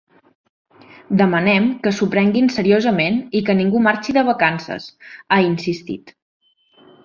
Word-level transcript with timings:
Demanem 1.19 1.67
que 1.83 1.91
s’ho 1.97 2.07
prenguin 2.15 2.49
seriosament 2.55 3.21
i 3.41 3.43
que 3.51 3.57
ningú 3.61 3.85
marxi 3.91 4.19
de 4.19 4.27
vacances, 4.33 4.89
ha 5.37 5.43
insistit. 5.53 6.15